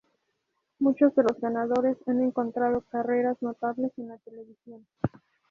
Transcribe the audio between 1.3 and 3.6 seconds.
ganadores han encontrado carreras